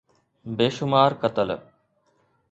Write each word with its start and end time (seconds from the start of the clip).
بيشمار 0.57 1.11
قتل. 1.21 1.49